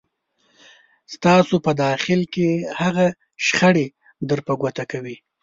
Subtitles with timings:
[1.13, 2.49] ستاسو په داخل کې
[2.81, 3.07] هغه
[3.45, 3.87] شخړې
[4.27, 5.15] در په ګوته کوي.